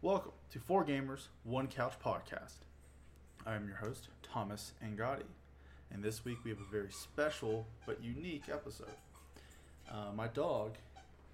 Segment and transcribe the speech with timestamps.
[0.00, 2.58] Welcome to Four Gamers, One Couch podcast.
[3.46, 5.24] I am your host, Thomas Angotti,
[5.90, 8.86] and this week we have a very special but unique episode.
[9.90, 10.74] Uh, my dog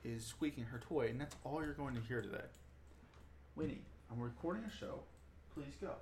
[0.05, 2.45] is squeaking her toy, and that's all you're going to hear today.
[3.57, 5.01] Winnie, I'm recording a show.
[5.55, 5.93] Please go.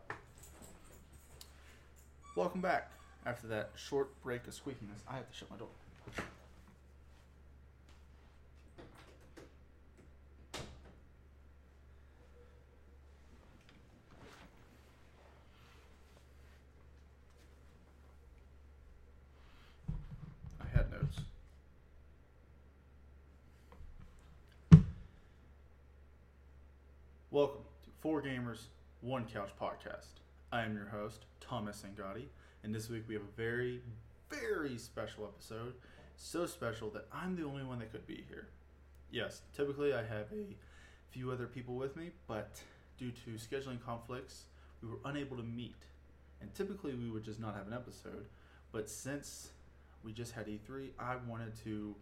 [2.37, 2.91] Welcome back.
[3.27, 5.69] After that short break of squeakiness, I have to shut my door.
[20.61, 21.19] I had notes.
[27.33, 28.65] Welcome to Four Gamers,
[29.01, 30.21] One Couch podcast.
[30.53, 32.25] I am your host, Thomas Angotti,
[32.63, 33.81] and this week we have a very,
[34.29, 35.73] very special episode.
[36.17, 38.49] So special that I'm the only one that could be here.
[39.11, 40.55] Yes, typically I have a
[41.09, 42.61] few other people with me, but
[42.99, 44.45] due to scheduling conflicts,
[44.83, 45.87] we were unable to meet.
[46.43, 48.27] And typically we would just not have an episode,
[48.73, 49.53] but since
[50.05, 51.97] we just had E3, I wanted to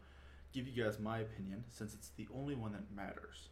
[0.53, 3.50] give you guys my opinion since it's the only one that matters.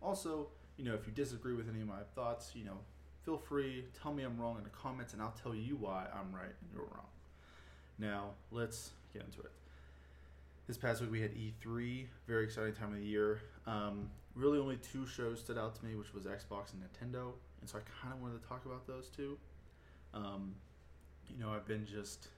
[0.00, 2.78] Also, you know, if you disagree with any of my thoughts, you know,
[3.24, 6.34] feel free, tell me I'm wrong in the comments, and I'll tell you why I'm
[6.34, 7.06] right and you're wrong.
[7.98, 9.52] Now, let's get into it.
[10.66, 13.42] This past week we had E3, very exciting time of the year.
[13.66, 17.68] Um, really, only two shows stood out to me, which was Xbox and Nintendo, and
[17.68, 19.38] so I kind of wanted to talk about those two.
[20.12, 20.54] Um,
[21.28, 22.28] you know, I've been just,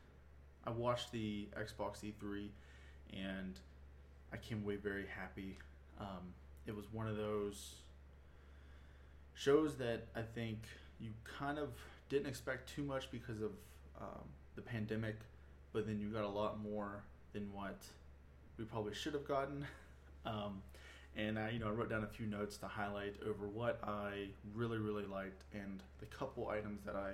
[0.67, 2.48] I watched the Xbox E3,
[3.12, 3.59] and
[4.33, 5.59] I came away very happy.
[6.01, 6.34] Um,
[6.67, 7.77] it was one of those
[9.37, 10.59] shows that I think
[10.98, 11.69] you kind of
[12.09, 13.53] didn't expect too much because of
[14.01, 14.25] um,
[14.56, 15.17] the pandemic,
[15.73, 17.79] but then you got a lot more than what
[18.59, 19.64] we probably should have gotten.
[20.25, 20.61] Um,
[21.17, 24.27] and I, you know, I wrote down a few notes to highlight over what I
[24.57, 27.12] really, really liked and the couple items that I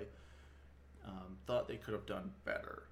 [1.07, 2.83] um, thought they could have done better.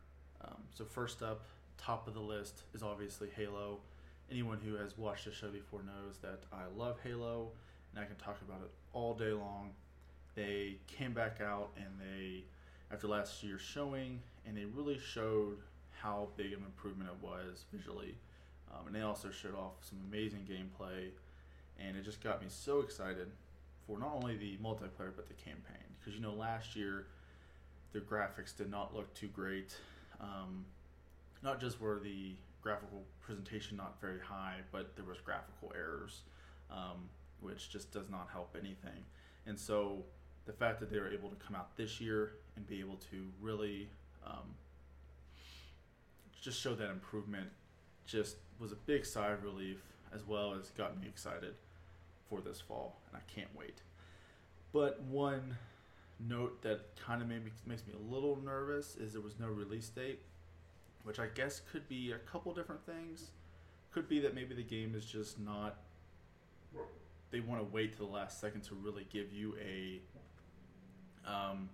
[0.46, 1.44] Um, so first up,
[1.78, 3.80] top of the list is obviously Halo.
[4.30, 7.50] Anyone who has watched the show before knows that I love Halo,
[7.94, 9.72] and I can talk about it all day long.
[10.36, 12.44] They came back out and they,
[12.92, 15.58] after last year's showing, and they really showed
[16.02, 18.16] how big of an improvement it was visually.
[18.74, 21.10] Um, and they also showed off some amazing gameplay,
[21.80, 23.28] and it just got me so excited
[23.86, 25.84] for not only the multiplayer but the campaign.
[26.00, 27.08] Because you know, last year
[27.94, 29.76] the graphics did not look too great.
[30.20, 30.66] Um,
[31.44, 36.22] not just were the graphical presentation not very high, but there was graphical errors,
[36.72, 37.10] um,
[37.42, 39.04] which just does not help anything.
[39.46, 40.04] And so
[40.46, 43.28] the fact that they were able to come out this year and be able to
[43.42, 43.90] really
[44.26, 44.56] um,
[46.42, 47.50] just show that improvement
[48.06, 49.82] just was a big sigh of relief
[50.14, 51.54] as well as got me excited
[52.30, 53.82] for this fall and I can't wait.
[54.74, 55.58] But one
[56.28, 59.90] note that kind of me, makes me a little nervous is there was no release
[59.90, 60.22] date,
[61.04, 63.32] which I guess could be a couple different things.
[63.92, 65.78] Could be that maybe the game is just not.
[67.32, 70.02] They want to wait to the last second to really give you a.
[71.26, 71.70] Um,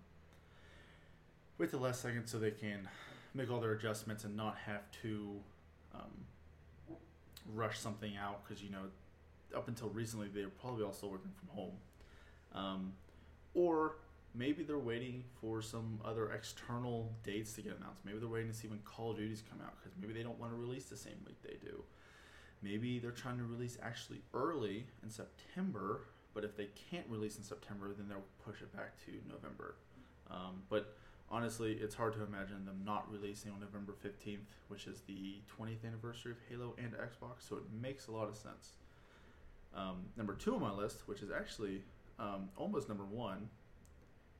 [1.57, 2.87] wait the last second so they can
[3.33, 5.39] make all their adjustments and not have to
[5.95, 6.11] um,
[7.53, 8.83] rush something out because you know
[9.55, 11.73] up until recently they were probably still working from home
[12.53, 12.93] um,
[13.53, 13.95] or
[14.35, 18.55] maybe they're waiting for some other external dates to get announced maybe they're waiting to
[18.55, 20.97] see when call of duty's come out because maybe they don't want to release the
[20.97, 21.81] same week they do
[22.61, 26.01] maybe they're trying to release actually early in september
[26.33, 29.75] but if they can't release in september then they'll push it back to november
[30.29, 30.95] um, but
[31.29, 35.85] honestly, it's hard to imagine them not releasing on November 15th, which is the 20th
[35.85, 38.73] anniversary of Halo and Xbox, so it makes a lot of sense.
[39.75, 41.83] Um, number two on my list, which is actually
[42.19, 43.49] um, almost number one,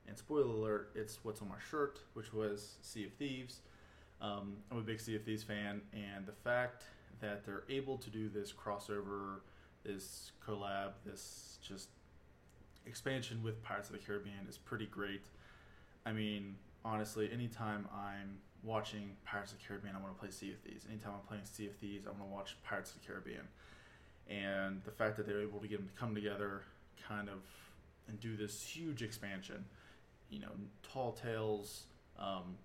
[0.06, 3.60] and spoiler alert, it's what's on my shirt, which was Sea of Thieves.
[4.20, 6.84] Um, I'm a big Sea of Thieves fan, and the fact
[7.20, 9.40] that they're able to do this crossover,
[9.84, 11.88] this collab, this just
[12.86, 15.26] expansion with Pirates of the Caribbean is pretty great.
[16.06, 20.52] I mean, honestly, anytime I'm watching Pirates of the Caribbean, I want to play Sea
[20.52, 20.84] of Thieves.
[20.88, 23.46] Anytime I'm playing Sea of Thieves, I want to watch Pirates of the Caribbean.
[24.28, 26.62] And the fact that they're able to get them to come together,
[27.06, 27.40] kind of,
[28.08, 29.64] and do this huge expansion,
[30.30, 30.50] you know,
[30.82, 31.84] tall tales,
[32.18, 32.56] um,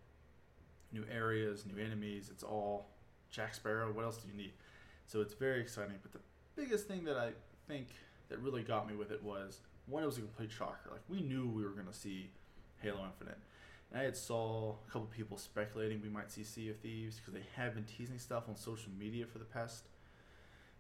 [0.92, 2.30] new areas, new enemies.
[2.32, 2.88] It's all
[3.34, 3.92] Jack Sparrow.
[3.92, 4.54] What else do you need?
[5.08, 5.96] So it's very exciting.
[6.02, 6.20] But the
[6.56, 7.32] biggest thing that I
[7.68, 7.88] think
[8.30, 10.90] that really got me with it was one, it was a complete shocker.
[10.92, 12.30] Like we knew we were going to see
[12.82, 13.40] Halo Infinite.
[13.92, 17.34] And I had saw a couple people speculating we might see Sea of Thieves because
[17.34, 19.88] they have been teasing stuff on social media for the past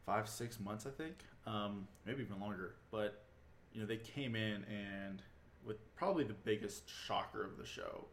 [0.06, 1.16] five, six months, I think,
[1.48, 2.76] um, maybe even longer.
[2.92, 3.24] But
[3.74, 5.22] you know, they came in and
[5.66, 8.06] with probably the biggest shocker of the show,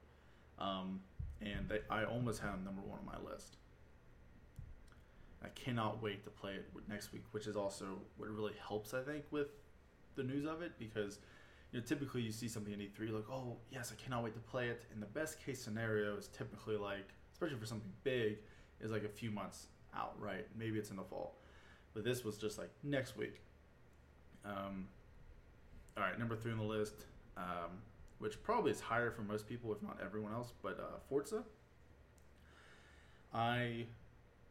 [0.59, 1.01] um,
[1.41, 3.57] and they, I almost had them number one on my list.
[5.43, 9.03] I cannot wait to play it next week, which is also what really helps, I
[9.03, 9.49] think, with
[10.17, 11.19] the news of it because
[11.73, 14.41] you know typically you see something in E3 like, oh yes, I cannot wait to
[14.41, 14.85] play it.
[14.93, 18.39] And the best case scenario is typically like, especially for something big,
[18.81, 20.47] is like a few months out, right?
[20.57, 21.37] Maybe it's in the fall,
[21.95, 23.41] but this was just like next week.
[24.45, 24.89] Um,
[25.97, 27.05] all right, number three on the list,
[27.37, 27.83] um,
[28.19, 31.45] which probably is higher for most people, if not everyone else, but uh, Forza.
[33.33, 33.87] I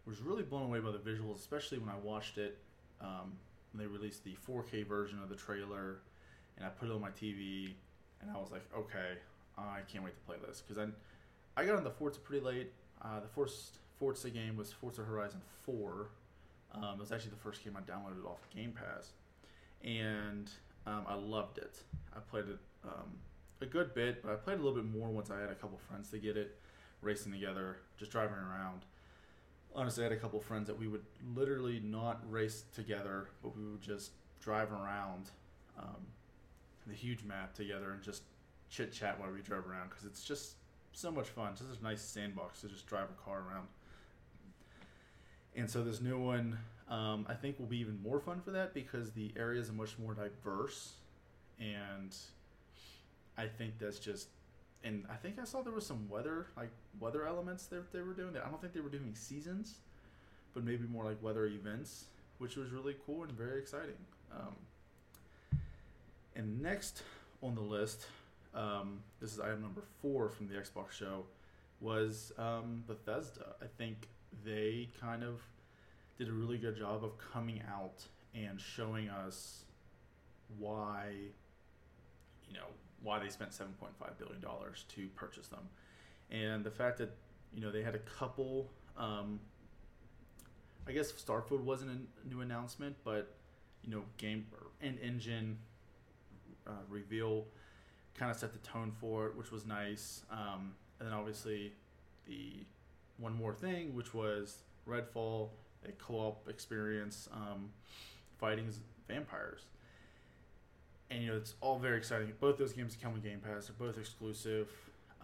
[0.09, 2.57] was really blown away by the visuals, especially when I watched it.
[2.99, 3.33] Um,
[3.71, 5.99] when they released the 4K version of the trailer,
[6.57, 7.73] and I put it on my TV,
[8.21, 9.19] and I was like, okay,
[9.57, 12.71] I can't wait to play this because I, I got on the Forza pretty late.
[13.01, 16.09] Uh, the first Forza game was Forza Horizon 4.
[16.73, 19.11] Um, it was actually the first game I downloaded off Game Pass,
[19.83, 20.49] and
[20.87, 21.77] um, I loved it.
[22.15, 23.17] I played it um,
[23.61, 25.77] a good bit, but I played a little bit more once I had a couple
[25.89, 26.59] friends to get it,
[27.01, 28.81] racing together, just driving around
[29.75, 31.03] honestly, I had a couple friends that we would
[31.35, 34.11] literally not race together, but we would just
[34.41, 35.31] drive around
[35.77, 36.07] um,
[36.87, 38.23] the huge map together and just
[38.69, 40.53] chit chat while we drove around because it's just
[40.93, 41.53] so much fun.
[41.55, 43.67] Just a nice sandbox to just drive a car around.
[45.55, 46.57] And so this new one,
[46.89, 49.97] um, I think, will be even more fun for that because the areas are much
[49.99, 50.93] more diverse,
[51.59, 52.15] and
[53.37, 54.27] I think that's just
[54.83, 58.13] and I think I saw there was some weather like weather elements that they were
[58.13, 58.35] doing.
[58.37, 59.75] I don't think they were doing seasons,
[60.53, 62.05] but maybe more like weather events,
[62.37, 63.97] which was really cool and very exciting.
[64.31, 64.55] Um,
[66.35, 67.03] and next
[67.41, 68.05] on the list,
[68.55, 71.23] um, this is item number four from the Xbox show,
[71.81, 73.55] was um, Bethesda.
[73.61, 74.07] I think
[74.45, 75.41] they kind of
[76.17, 78.05] did a really good job of coming out
[78.35, 79.63] and showing us
[80.57, 81.11] why,
[82.47, 82.67] you know,
[83.03, 83.67] why they spent 7.5
[84.17, 85.67] billion dollars to purchase them,
[86.31, 87.15] and the fact that
[87.53, 88.69] you know they had a couple.
[88.97, 89.39] Um,
[90.87, 93.35] I guess Starfield wasn't a new announcement, but
[93.83, 94.47] you know, game
[94.81, 95.57] and engine
[96.67, 97.45] uh, reveal
[98.15, 100.23] kind of set the tone for it, which was nice.
[100.31, 101.73] Um, and then obviously
[102.25, 102.65] the
[103.17, 105.49] one more thing, which was Redfall,
[105.87, 107.69] a co-op experience um,
[108.37, 108.69] fighting
[109.07, 109.61] vampires
[111.11, 112.31] and you know it's all very exciting.
[112.39, 113.67] Both those games come with Game Pass.
[113.67, 114.69] They're both exclusive.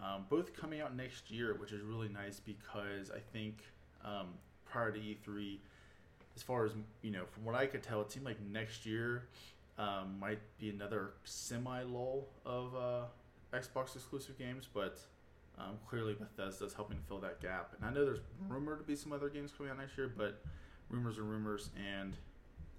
[0.02, 3.62] Um, both coming out next year, which is really nice because I think
[4.04, 4.28] um,
[4.66, 5.56] prior to E3,
[6.34, 6.72] as far as
[7.02, 9.28] you know, from what I could tell, it seemed like next year
[9.78, 14.98] um, might be another semi lull of uh, Xbox exclusive games, but
[15.58, 17.72] um, clearly Bethesda's helping to fill that gap.
[17.76, 20.42] And I know there's rumored to be some other games coming out next year, but
[20.90, 22.16] rumors are rumors, and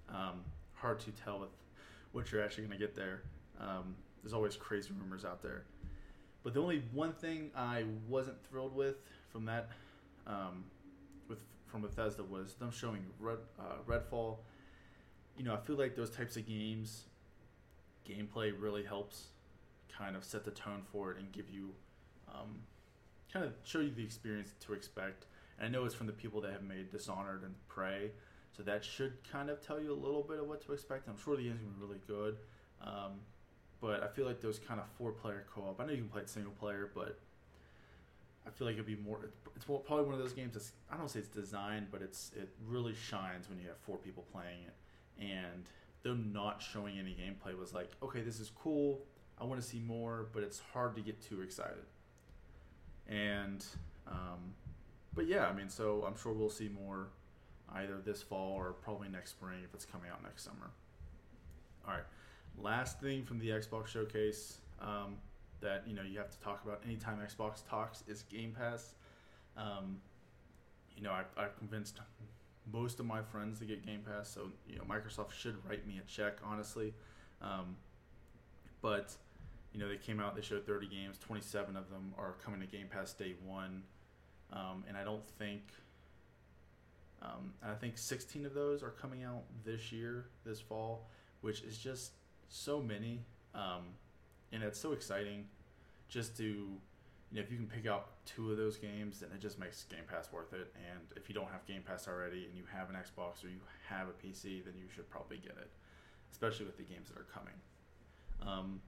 [0.08, 0.40] um,
[0.74, 1.50] hard to tell with
[2.18, 3.22] what you're actually going to get there.
[3.60, 5.62] Um, there's always crazy rumors out there.
[6.42, 8.96] But the only one thing I wasn't thrilled with
[9.30, 9.68] from that,
[10.26, 10.64] um,
[11.28, 14.38] with from Bethesda was them showing Red, uh, Redfall.
[15.36, 17.04] You know, I feel like those types of games,
[18.08, 19.28] gameplay really helps
[19.96, 21.70] kind of set the tone for it and give you,
[22.34, 22.62] um,
[23.32, 25.26] kind of show you the experience to expect.
[25.60, 28.10] And I know it's from the people that have made Dishonored and Prey,
[28.58, 31.08] so that should kind of tell you a little bit of what to expect.
[31.08, 32.38] I'm sure the game's gonna be really good.
[32.82, 33.20] Um,
[33.80, 35.80] but I feel like those kind of four player co op.
[35.80, 37.20] I know you can play it single player, but
[38.44, 39.20] I feel like it'd be more.
[39.54, 42.48] It's probably one of those games that's I don't say it's designed, but it's it
[42.66, 45.70] really shines when you have four people playing it, and
[46.02, 48.98] them not showing any gameplay was like, okay, this is cool.
[49.40, 51.84] I want to see more, but it's hard to get too excited.
[53.08, 53.64] And,
[54.08, 54.54] um,
[55.14, 57.08] but yeah, I mean, so I'm sure we'll see more
[57.74, 60.70] either this fall or probably next spring if it's coming out next summer.
[61.86, 62.04] All right,
[62.58, 65.16] last thing from the Xbox showcase um,
[65.60, 68.94] that you know you have to talk about anytime Xbox talks is Game Pass.
[69.56, 70.00] Um,
[70.96, 72.00] you know, I, I've convinced
[72.72, 76.00] most of my friends to get Game Pass, so you know Microsoft should write me
[76.02, 76.94] a check, honestly.
[77.40, 77.76] Um,
[78.82, 79.14] but
[79.72, 82.66] you know they came out, they showed 30 games, 27 of them are coming to
[82.66, 83.82] Game Pass day one,
[84.52, 85.62] um, and I don't think
[87.22, 91.08] um, and I think 16 of those are coming out this year, this fall,
[91.40, 92.12] which is just
[92.48, 93.24] so many.
[93.54, 93.86] Um,
[94.52, 95.46] and it's so exciting
[96.08, 96.78] just to, you
[97.32, 100.04] know, if you can pick out two of those games, then it just makes Game
[100.08, 100.72] Pass worth it.
[100.76, 103.60] And if you don't have Game Pass already and you have an Xbox or you
[103.88, 105.70] have a PC, then you should probably get it,
[106.30, 107.54] especially with the games that are coming.
[108.40, 108.80] Um,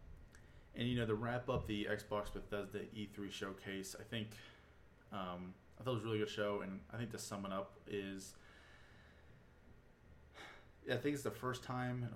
[0.77, 4.29] and, you know, to wrap up the Xbox Bethesda E3 showcase, I think.
[5.13, 7.53] Um, I thought it was a really good show, and I think to sum it
[7.53, 8.35] up is,
[10.91, 12.07] I think it's the first time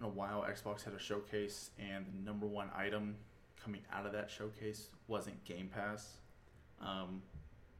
[0.00, 3.16] in a while Xbox had a showcase, and the number one item
[3.62, 6.16] coming out of that showcase wasn't Game Pass,
[6.80, 7.20] um,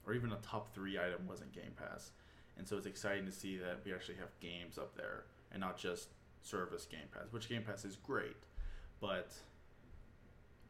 [0.06, 2.10] or even a top three item wasn't Game Pass.
[2.58, 5.78] And so it's exciting to see that we actually have games up there and not
[5.78, 6.08] just
[6.42, 8.36] service Game Pass, which Game Pass is great,
[9.00, 9.32] but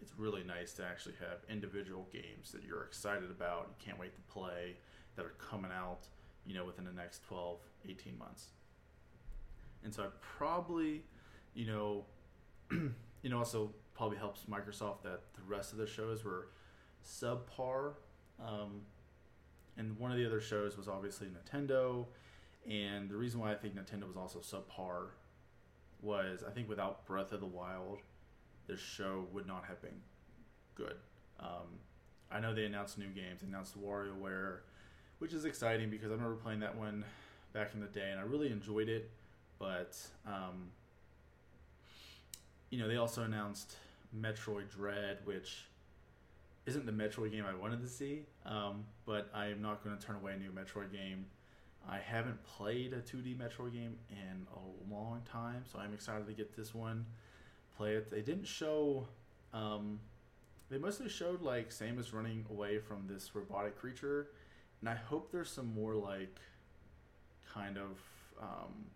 [0.05, 4.15] it's really nice to actually have individual games that you're excited about and can't wait
[4.15, 4.77] to play
[5.17, 6.01] that are coming out,
[6.47, 7.59] you know, within the next 12,
[7.89, 8.49] 18 months.
[9.83, 11.05] And so I probably,
[11.55, 12.05] you know,
[12.71, 16.49] you know, also probably helps Microsoft that the rest of the shows were
[17.03, 17.93] subpar.
[18.47, 18.83] Um,
[19.79, 22.05] and one of the other shows was obviously Nintendo.
[22.71, 25.07] And the reason why I think Nintendo was also subpar
[26.03, 28.01] was I think without Breath of the Wild,
[28.67, 30.01] this show would not have been
[30.75, 30.97] good.
[31.41, 31.79] Um,
[32.31, 34.59] I know they announced new games, they announced WarioWare,
[35.19, 37.05] which is exciting because I remember playing that one
[37.53, 39.11] back in the day and I really enjoyed it.
[39.59, 40.71] But, um,
[42.71, 43.77] you know, they also announced
[44.19, 45.67] Metroid Dread, which
[46.67, 50.05] isn't the Metroid game I wanted to see, um, but I am not going to
[50.05, 51.27] turn away a new Metroid game.
[51.89, 56.33] I haven't played a 2D Metroid game in a long time, so I'm excited to
[56.33, 57.05] get this one,
[57.77, 58.11] play it.
[58.11, 59.07] They didn't show,
[59.53, 60.01] um,
[60.71, 64.29] they mostly showed like Samus running away from this robotic creature,
[64.81, 66.39] and I hope there's some more like
[67.53, 67.99] kind of
[68.41, 68.87] um,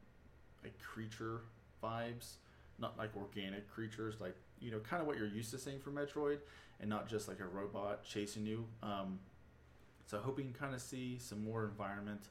[0.62, 1.40] like creature
[1.82, 2.34] vibes,
[2.78, 5.94] not like organic creatures, like you know, kind of what you're used to seeing from
[5.94, 6.38] Metroid,
[6.80, 8.64] and not just like a robot chasing you.
[8.82, 9.18] Um,
[10.06, 12.22] so I hope we can kind of see some more environment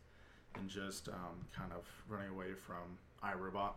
[0.55, 3.73] than just um, kind of running away from iRobot.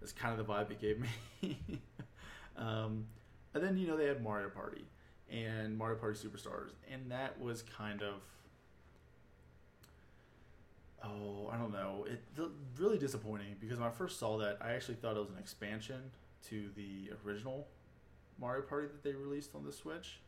[0.00, 1.58] That's kind of the vibe it gave me.
[2.56, 3.06] um,
[3.54, 4.84] and then you know they had Mario Party
[5.30, 8.14] and Mario Party Superstars, and that was kind of
[11.04, 12.22] oh I don't know it
[12.78, 16.10] really disappointing because when I first saw that I actually thought it was an expansion
[16.48, 17.66] to the original
[18.38, 20.20] Mario Party that they released on the Switch.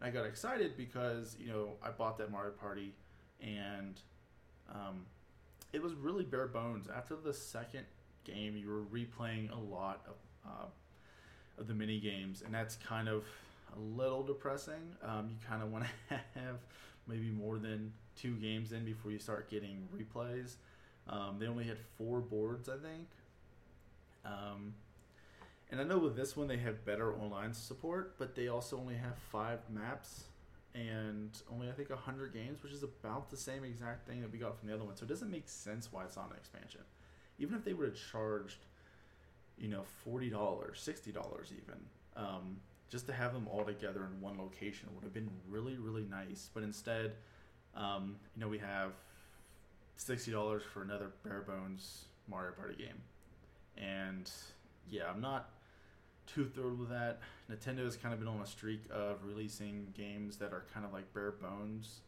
[0.00, 2.94] And I got excited because, you know, I bought that Mario Party
[3.40, 4.00] and
[4.70, 5.06] um,
[5.72, 6.88] it was really bare bones.
[6.94, 7.84] After the second
[8.24, 10.14] game, you were replaying a lot of,
[10.46, 10.66] uh,
[11.58, 13.24] of the mini games, and that's kind of
[13.76, 14.96] a little depressing.
[15.02, 16.56] Um, you kind of want to have
[17.06, 20.54] maybe more than two games in before you start getting replays.
[21.08, 23.08] Um, they only had four boards, I think.
[24.24, 24.74] Um,
[25.70, 28.94] and I know with this one they have better online support, but they also only
[28.94, 30.24] have five maps
[30.74, 34.38] and only I think hundred games, which is about the same exact thing that we
[34.38, 34.96] got from the other one.
[34.96, 36.80] So it doesn't make sense why it's not an expansion.
[37.38, 38.56] Even if they would have charged,
[39.60, 41.78] you know, forty dollars, sixty dollars even,
[42.16, 42.56] um,
[42.90, 46.50] just to have them all together in one location would have been really, really nice.
[46.52, 47.12] But instead,
[47.74, 48.92] um, you know, we have
[49.96, 53.00] sixty dollars for another bare bones Mario Party game,
[53.76, 54.30] and
[54.90, 55.50] yeah, I'm not
[56.26, 57.20] too thrilled with that.
[57.50, 60.92] Nintendo has kind of been on a streak of releasing games that are kind of
[60.92, 62.00] like bare bones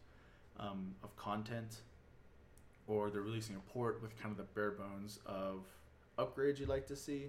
[0.58, 1.80] um, of content,
[2.86, 5.64] or they're releasing a port with kind of the bare bones of
[6.18, 7.28] upgrades you'd like to see.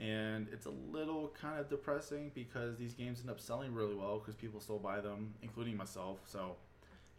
[0.00, 4.18] And it's a little kind of depressing because these games end up selling really well
[4.18, 6.20] because people still buy them, including myself.
[6.24, 6.56] So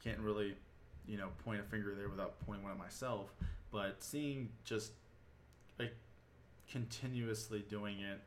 [0.03, 0.55] can't really,
[1.07, 3.33] you know, point a finger there without pointing one at myself.
[3.71, 4.93] But seeing just
[5.77, 5.93] like
[6.69, 8.19] continuously doing it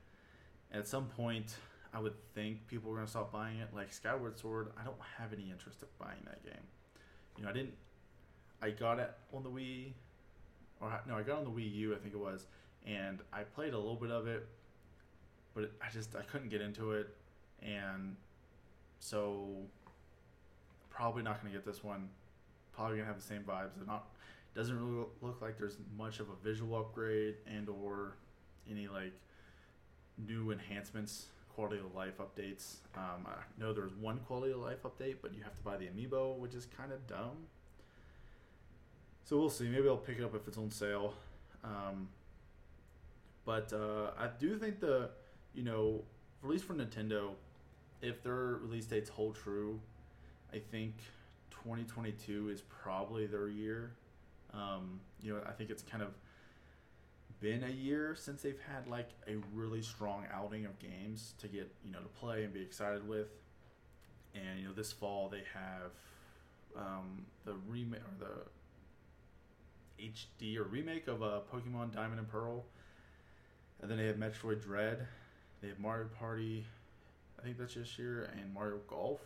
[0.73, 1.57] at some point,
[1.93, 3.69] I would think people were gonna stop buying it.
[3.75, 6.63] Like Skyward Sword, I don't have any interest in buying that game.
[7.37, 7.75] You know, I didn't.
[8.63, 9.93] I got it on the Wii,
[10.81, 12.47] or no, I got on the Wii U, I think it was,
[12.87, 14.47] and I played a little bit of it,
[15.55, 17.09] but I just I couldn't get into it,
[17.63, 18.17] and
[19.01, 19.49] so
[20.91, 22.09] probably not gonna get this one.
[22.75, 23.81] Probably gonna have the same vibes.
[23.81, 24.07] It not
[24.55, 28.17] doesn't really look like there's much of a visual upgrade and or
[28.71, 29.13] any like
[30.29, 32.77] new enhancements, quality of life updates.
[32.97, 35.87] Um, I know there's one quality of life update, but you have to buy the
[35.87, 37.49] amiibo, which is kind of dumb.
[39.25, 39.69] So we'll see.
[39.69, 41.15] Maybe I'll pick it up if it's on sale.
[41.65, 42.09] Um,
[43.45, 45.11] but uh, I do think the,
[45.55, 46.03] you know,
[46.43, 47.31] at least for Nintendo,
[48.03, 49.81] if their release dates hold true,
[50.53, 50.95] I think
[51.51, 53.93] 2022 is probably their year.
[54.53, 56.11] Um, you know, I think it's kind of
[57.41, 61.71] been a year since they've had like a really strong outing of games to get
[61.85, 63.29] you know to play and be excited with.
[64.35, 65.91] And you know this fall they have
[66.77, 72.65] um, the remake or the HD or remake of uh, Pokemon Diamond and Pearl,
[73.85, 75.07] and then they have Metroid Dread.
[75.63, 76.65] They have Mario Party,
[77.39, 79.21] I think that's this year, and Mario Golf.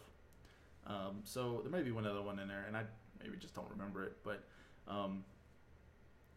[0.86, 2.82] Um, so there may be one other one in there, and I
[3.22, 4.44] maybe just don't remember it, but.
[4.86, 5.24] Um,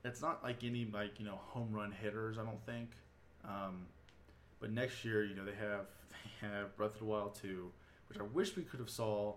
[0.03, 2.37] it's not like any like you know home run hitters.
[2.37, 2.91] I don't think.
[3.45, 3.85] Um,
[4.59, 5.85] but next year, you know, they have
[6.41, 7.71] they have Breath of the Wild two,
[8.09, 9.33] which I wish we could have saw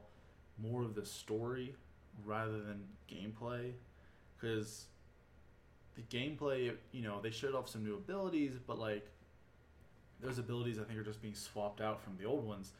[0.59, 1.75] more of the story
[2.25, 3.73] rather than gameplay,
[4.37, 4.87] because
[5.97, 9.07] the gameplay, you know, they showed off some new abilities, but like
[10.21, 12.73] those abilities, I think, are just being swapped out from the old ones,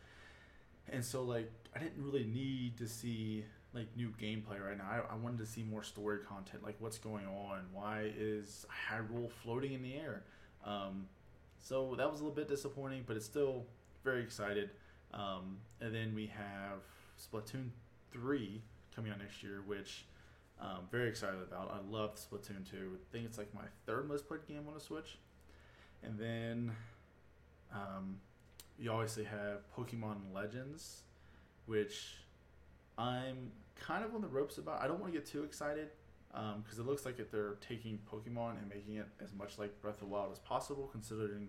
[0.89, 3.45] and so like I didn't really need to see
[3.75, 4.85] like new gameplay right now.
[4.89, 9.31] I, I wanted to see more story content, like what's going on, why is Hyrule
[9.31, 10.23] floating in the air.
[10.65, 11.07] Um,
[11.61, 13.65] so that was a little bit disappointing, but it's still
[14.05, 14.71] very excited.
[15.13, 16.81] Um, and then we have
[17.19, 17.71] Splatoon
[18.13, 18.63] 3
[18.95, 20.05] coming out next year, which
[20.61, 21.71] I'm very excited about.
[21.73, 22.77] I love Splatoon 2.
[22.77, 25.19] I think it's like my third most played game on a Switch.
[26.03, 26.73] And then
[27.73, 28.17] um,
[28.79, 31.03] you obviously have Pokemon Legends,
[31.67, 32.17] which
[32.99, 34.81] I'm kind of on the ropes about.
[34.81, 35.89] I don't want to get too excited
[36.31, 39.95] because um, it looks like they're taking Pokemon and making it as much like Breath
[39.95, 41.49] of the Wild as possible, considering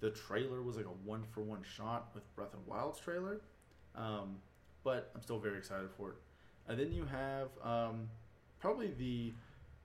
[0.00, 3.40] the trailer was like a one for one shot with Breath of the Wild's trailer.
[3.94, 4.36] Um,
[4.84, 6.16] but I'm still very excited for it.
[6.68, 8.08] And then you have um,
[8.60, 9.32] probably the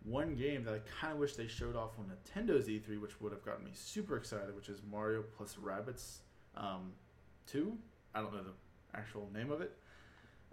[0.03, 3.31] one game that I kind of wish they showed off on Nintendo's E3, which would
[3.31, 6.17] have gotten me super excited, which is Mario plus Rabbids
[6.55, 6.91] um,
[7.47, 7.77] 2.
[8.15, 9.77] I don't know the actual name of it.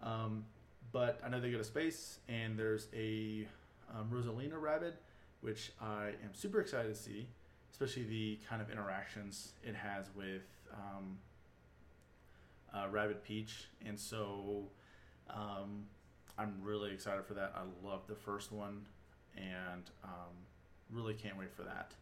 [0.02, 0.44] Um,
[0.92, 3.46] but I know they go to space, and there's a
[3.94, 4.94] um, Rosalina Rabbid,
[5.40, 7.26] which I am super excited to see,
[7.72, 11.18] especially the kind of interactions it has with um,
[12.74, 13.68] uh, Rabbid Peach.
[13.84, 14.64] And so
[15.30, 15.84] um,
[16.38, 17.54] I'm really excited for that.
[17.56, 18.86] I love the first one,
[19.36, 20.34] and um,
[20.90, 21.92] really can't wait for that.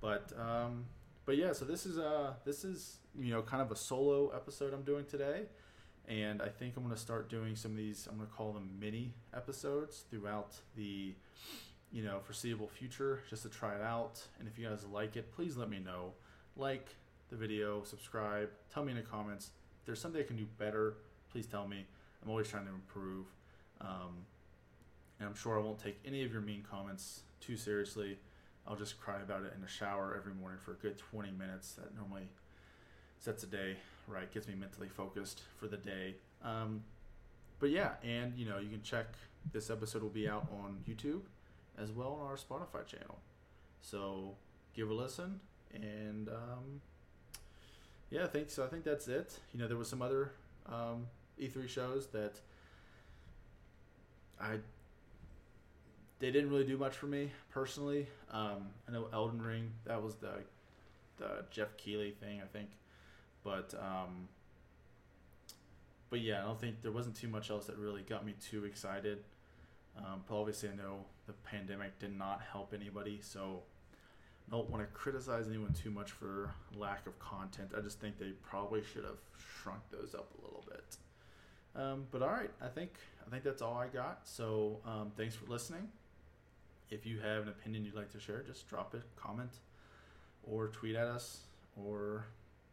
[0.00, 0.84] But um,
[1.26, 4.72] but yeah, so this is uh this is you know kind of a solo episode
[4.72, 5.42] I'm doing today
[6.10, 8.08] and I think I'm to start doing some of these.
[8.10, 11.14] I'm to call them mini episodes throughout the,
[11.92, 14.20] you know, foreseeable future, just to try it out.
[14.40, 16.12] And if you guys like it, please let me know.
[16.56, 16.88] Like
[17.30, 20.94] the video, subscribe, tell me in the comments if there's something I can do better.
[21.30, 21.86] Please tell me.
[22.22, 23.26] I'm always trying to improve,
[23.80, 24.24] um,
[25.18, 28.18] and I'm sure I won't take any of your mean comments too seriously.
[28.66, 31.72] I'll just cry about it in the shower every morning for a good 20 minutes.
[31.72, 32.28] That normally
[33.18, 33.76] sets a day
[34.10, 36.16] right, gets me mentally focused for the day.
[36.44, 36.82] Um,
[37.58, 39.06] but yeah, and you know, you can check
[39.52, 41.22] this episode will be out on YouTube
[41.78, 43.18] as well on our Spotify channel.
[43.80, 44.34] So
[44.74, 45.40] give a listen,
[45.74, 46.80] and um,
[48.10, 48.64] yeah, I think so.
[48.64, 49.38] I think that's it.
[49.52, 50.32] You know, there was some other
[50.66, 51.06] um,
[51.40, 52.40] E3 shows that
[54.40, 54.58] I
[56.18, 58.06] they didn't really do much for me personally.
[58.30, 60.32] Um, I know Elden Ring that was the
[61.18, 62.40] the Geoff Keighley thing.
[62.42, 62.70] I think
[63.44, 64.28] but um,
[66.10, 68.64] but yeah, I don't think there wasn't too much else that really got me too
[68.64, 69.18] excited.
[69.96, 73.62] Um, but obviously, I know the pandemic did not help anybody, so
[74.46, 77.72] I don't want to criticize anyone too much for lack of content.
[77.76, 79.18] I just think they probably should have
[79.62, 80.96] shrunk those up a little bit.
[81.76, 82.92] Um, but all right, I think
[83.26, 84.20] I think that's all I got.
[84.24, 85.88] So um, thanks for listening.
[86.90, 89.52] If you have an opinion you'd like to share, just drop a comment
[90.42, 91.40] or tweet at us
[91.76, 92.26] or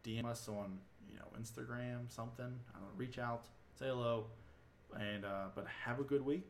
[0.04, 0.78] DM us on
[1.10, 2.44] you know Instagram, something.
[2.44, 3.44] I don't know, reach out,
[3.78, 4.26] say hello,
[4.98, 6.48] and uh, but have a good week,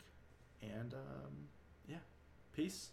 [0.62, 1.32] and um,
[1.88, 1.96] yeah,
[2.54, 2.88] peace.